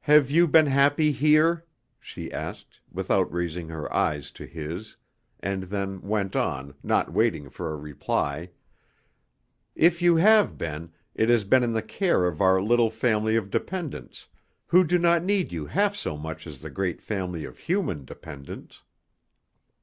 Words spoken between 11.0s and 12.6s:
it has been in the care of